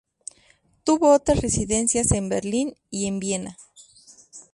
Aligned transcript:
Tuvo 0.83 1.13
otras 1.13 1.41
residencias 1.41 2.11
en 2.11 2.27
Berlín 2.27 2.73
y 2.89 3.05
en 3.05 3.19
Viena. 3.19 3.57